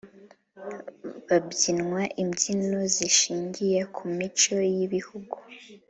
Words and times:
habyinwa 1.29 2.01
imbyino 2.21 2.79
zishingiye 2.95 3.79
ku 3.95 4.03
mico 4.17 4.55
y’ibihugu 4.75 5.37